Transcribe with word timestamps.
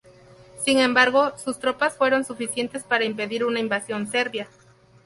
Sin 0.65 0.79
embargo, 0.79 1.37
sus 1.37 1.59
tropas 1.59 1.95
fueron 1.95 2.25
suficientes 2.25 2.83
para 2.83 3.05
impedir 3.05 3.45
una 3.45 3.59
invasión 3.59 4.07
serbia. 4.07 4.47